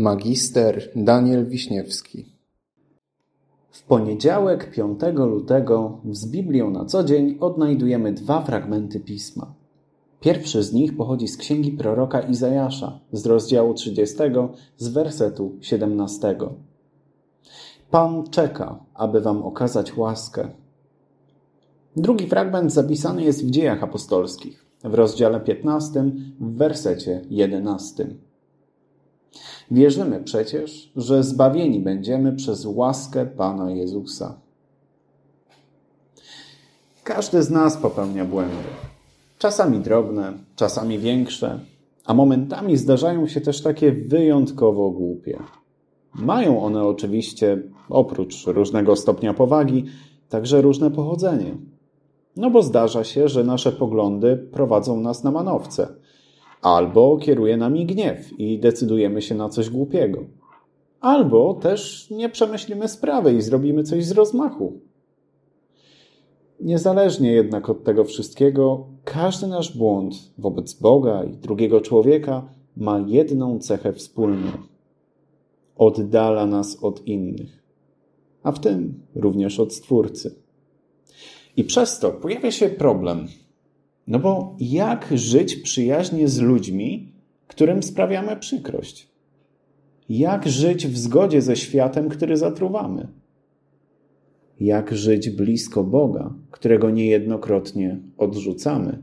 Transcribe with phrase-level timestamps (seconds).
[0.00, 2.36] Magister Daniel Wiśniewski
[3.70, 9.54] W poniedziałek 5 lutego z Biblią na co dzień odnajdujemy dwa fragmenty Pisma.
[10.20, 14.16] Pierwszy z nich pochodzi z księgi proroka Izajasza z rozdziału 30
[14.76, 16.36] z wersetu 17.
[17.90, 20.48] Pan czeka, aby wam okazać łaskę.
[21.96, 26.04] Drugi fragment zapisany jest w dziejach apostolskich w rozdziale 15
[26.40, 28.29] w wersecie 11.
[29.70, 34.40] Wierzymy przecież, że zbawieni będziemy przez łaskę Pana Jezusa.
[37.04, 38.54] Każdy z nas popełnia błędy.
[39.38, 41.60] Czasami drobne, czasami większe,
[42.04, 45.38] a momentami zdarzają się też takie wyjątkowo głupie.
[46.14, 49.84] Mają one oczywiście, oprócz różnego stopnia powagi,
[50.28, 51.54] także różne pochodzenie.
[52.36, 55.88] No bo zdarza się, że nasze poglądy prowadzą nas na manowce–
[56.62, 60.24] Albo kieruje nami gniew i decydujemy się na coś głupiego.
[61.00, 64.80] Albo też nie przemyślimy sprawy i zrobimy coś z rozmachu.
[66.60, 73.58] Niezależnie jednak od tego wszystkiego, każdy nasz błąd wobec Boga i drugiego człowieka ma jedną
[73.58, 74.50] cechę wspólną.
[75.76, 77.62] Oddala nas od innych,
[78.42, 80.34] a w tym również od Stwórcy.
[81.56, 83.26] I przez to pojawia się problem,
[84.06, 87.12] no bo jak żyć przyjaźnie z ludźmi,
[87.46, 89.08] którym sprawiamy przykrość?
[90.08, 93.08] Jak żyć w zgodzie ze światem, który zatruwamy?
[94.60, 98.98] Jak żyć blisko Boga, którego niejednokrotnie odrzucamy?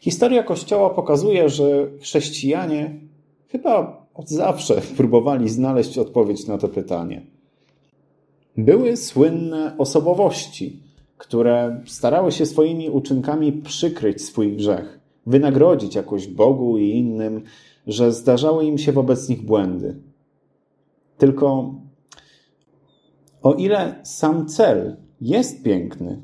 [0.00, 3.00] Historia Kościoła pokazuje, że chrześcijanie
[3.48, 7.22] chyba od zawsze próbowali znaleźć odpowiedź na to pytanie.
[8.56, 10.80] Były słynne osobowości,
[11.24, 17.42] które starały się swoimi uczynkami przykryć swój grzech, wynagrodzić jakoś Bogu i innym,
[17.86, 19.96] że zdarzały im się wobec nich błędy.
[21.18, 21.74] Tylko
[23.42, 26.22] o ile sam cel jest piękny,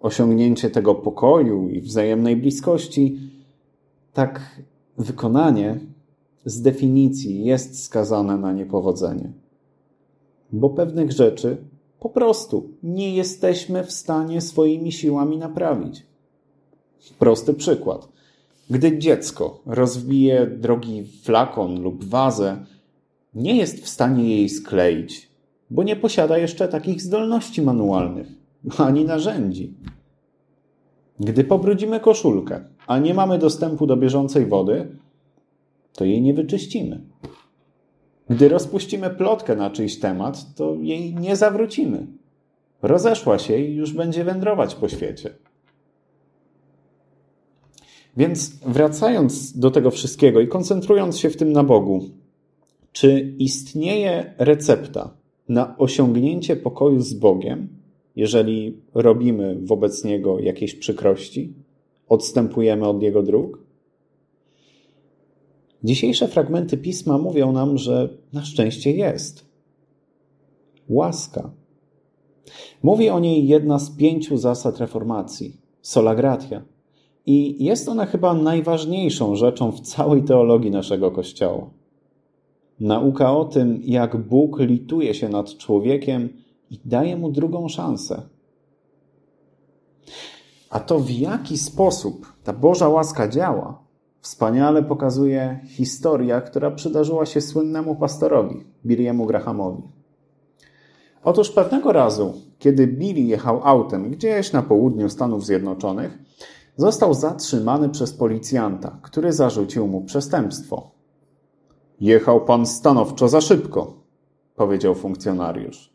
[0.00, 3.18] osiągnięcie tego pokoju i wzajemnej bliskości,
[4.12, 4.62] tak
[4.98, 5.80] wykonanie
[6.44, 9.32] z definicji jest skazane na niepowodzenie.
[10.52, 11.56] Bo pewnych rzeczy
[12.04, 16.06] po prostu nie jesteśmy w stanie swoimi siłami naprawić.
[17.18, 18.08] Prosty przykład.
[18.70, 22.66] Gdy dziecko rozbije drogi flakon lub wazę,
[23.34, 25.30] nie jest w stanie jej skleić,
[25.70, 28.28] bo nie posiada jeszcze takich zdolności manualnych
[28.78, 29.74] ani narzędzi.
[31.20, 34.98] Gdy pobrudzimy koszulkę, a nie mamy dostępu do bieżącej wody,
[35.92, 37.00] to jej nie wyczyścimy.
[38.30, 42.06] Gdy rozpuścimy plotkę na czyjś temat, to jej nie zawrócimy.
[42.82, 45.30] Rozeszła się i już będzie wędrować po świecie.
[48.16, 52.04] Więc wracając do tego wszystkiego i koncentrując się w tym na Bogu,
[52.92, 55.10] czy istnieje recepta
[55.48, 57.68] na osiągnięcie pokoju z Bogiem,
[58.16, 61.52] jeżeli robimy wobec Niego jakieś przykrości,
[62.08, 63.63] odstępujemy od Jego dróg?
[65.84, 69.44] Dzisiejsze fragmenty pisma mówią nam, że na szczęście jest.
[70.88, 71.50] Łaska.
[72.82, 76.62] Mówi o niej jedna z pięciu zasad reformacji sola gratia.
[77.26, 81.70] I jest ona chyba najważniejszą rzeczą w całej teologii naszego Kościoła.
[82.80, 86.28] Nauka o tym, jak Bóg lituje się nad człowiekiem
[86.70, 88.22] i daje mu drugą szansę.
[90.70, 93.83] A to w jaki sposób ta Boża łaska działa,
[94.24, 99.82] Wspaniale pokazuje historia, która przydarzyła się słynnemu pastorowi, Billiemu Grahamowi.
[101.24, 106.18] Otóż pewnego razu, kiedy Billy jechał autem gdzieś na południu Stanów Zjednoczonych,
[106.76, 110.90] został zatrzymany przez policjanta, który zarzucił mu przestępstwo.
[112.00, 113.94] Jechał pan stanowczo za szybko,
[114.54, 115.94] powiedział funkcjonariusz.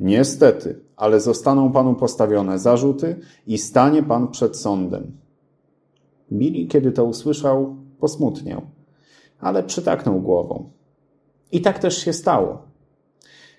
[0.00, 5.27] Niestety, ale zostaną panu postawione zarzuty i stanie pan przed sądem.
[6.32, 8.62] Billy, kiedy to usłyszał, posmutniał,
[9.40, 10.70] ale przytaknął głową.
[11.52, 12.62] I tak też się stało.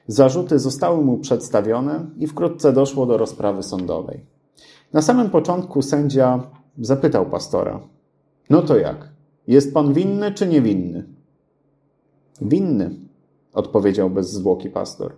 [0.07, 4.25] Zarzuty zostały mu przedstawione i wkrótce doszło do rozprawy sądowej.
[4.93, 7.79] Na samym początku sędzia zapytał pastora:
[8.49, 9.09] No to jak?
[9.47, 11.03] Jest pan winny czy niewinny?
[12.41, 12.95] Winny,
[13.53, 15.13] odpowiedział bez zwłoki pastor.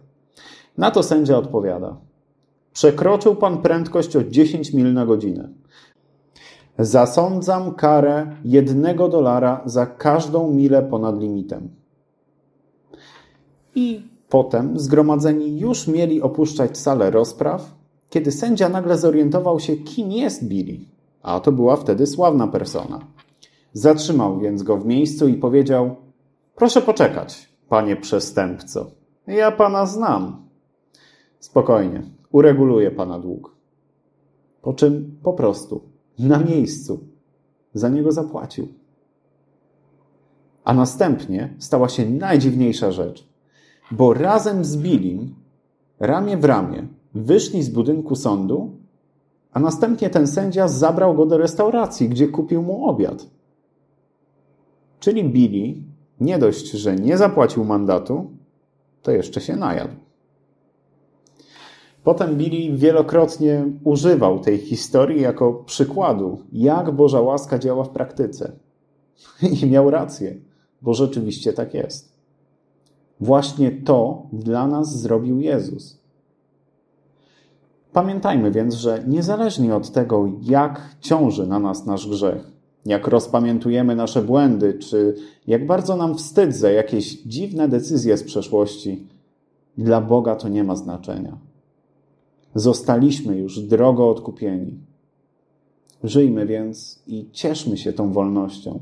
[0.77, 1.97] Na to sędzia odpowiada:
[2.73, 5.49] Przekroczył pan prędkość o 10 mil na godzinę.
[6.81, 11.69] Zasądzam karę jednego dolara za każdą milę ponad limitem.
[13.75, 17.75] I potem zgromadzeni już mieli opuszczać salę rozpraw,
[18.09, 20.79] kiedy sędzia nagle zorientował się, kim jest Billy,
[21.21, 22.99] a to była wtedy sławna persona.
[23.73, 25.95] Zatrzymał więc go w miejscu i powiedział:
[26.55, 28.91] Proszę poczekać, panie przestępco.
[29.27, 30.45] Ja pana znam.
[31.39, 32.01] Spokojnie,
[32.31, 33.55] ureguluję pana dług.
[34.61, 35.90] Po czym po prostu,
[36.21, 36.99] na miejscu,
[37.73, 38.67] za niego zapłacił.
[40.63, 43.27] A następnie stała się najdziwniejsza rzecz,
[43.91, 45.35] bo razem z Bilim,
[45.99, 48.71] ramię w ramię, wyszli z budynku sądu,
[49.53, 53.27] a następnie ten sędzia zabrał go do restauracji, gdzie kupił mu obiad.
[54.99, 55.81] Czyli Billy
[56.19, 58.31] nie dość, że nie zapłacił mandatu,
[59.01, 59.93] to jeszcze się najadł.
[62.03, 68.51] Potem Billy wielokrotnie używał tej historii jako przykładu, jak Boża łaska działa w praktyce.
[69.61, 70.35] I miał rację,
[70.81, 72.11] bo rzeczywiście tak jest.
[73.19, 76.01] Właśnie to dla nas zrobił Jezus.
[77.93, 82.51] Pamiętajmy więc, że niezależnie od tego, jak ciąży na nas nasz grzech,
[82.85, 85.15] jak rozpamiętujemy nasze błędy, czy
[85.47, 89.07] jak bardzo nam wstyd za jakieś dziwne decyzje z przeszłości,
[89.77, 91.50] dla Boga to nie ma znaczenia.
[92.55, 94.79] Zostaliśmy już drogo odkupieni.
[96.03, 98.79] Żyjmy więc i cieszmy się tą wolnością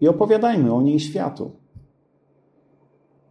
[0.00, 1.50] i opowiadajmy o niej światu.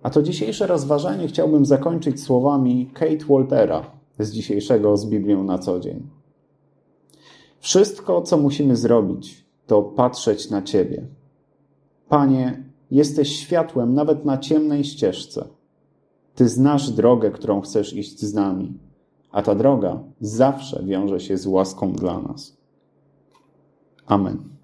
[0.03, 5.79] A to dzisiejsze rozważanie chciałbym zakończyć słowami Kate Waltera z dzisiejszego z Biblią na co
[5.79, 6.07] dzień.
[7.59, 11.07] Wszystko, co musimy zrobić, to patrzeć na Ciebie.
[12.09, 15.47] Panie, jesteś światłem nawet na ciemnej ścieżce.
[16.35, 18.73] Ty znasz drogę, którą chcesz iść z nami,
[19.31, 22.57] a ta droga zawsze wiąże się z łaską dla nas.
[24.05, 24.56] Amen.